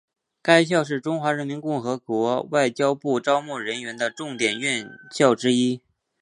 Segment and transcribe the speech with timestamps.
[0.41, 5.79] 该校是中华人民共和国外交部招募人员的重点院校之一。